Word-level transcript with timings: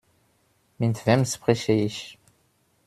Mit 0.79 1.05
wem 1.05 1.23
spreche 1.25 1.73
ich? 1.73 2.17